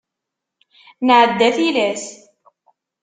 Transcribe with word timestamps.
Nɛedda 1.07 1.49
tilas. 1.55 2.03